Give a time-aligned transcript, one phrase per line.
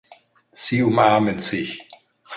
[0.49, 1.87] Sie umarmen sich.